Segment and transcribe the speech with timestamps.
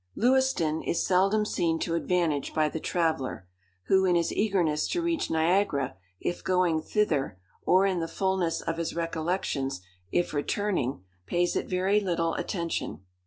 [0.15, 3.45] Lewiston is seldom seen to advantage by the traveller,
[3.83, 8.77] who, in his eagerness to reach Niagara, if going thither, or in the fulness of
[8.77, 9.79] his recollections,
[10.11, 13.01] if returning, pays it very little attention.